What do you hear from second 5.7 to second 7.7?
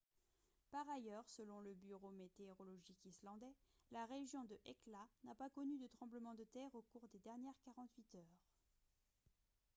de tremblement de terre au cours des dernières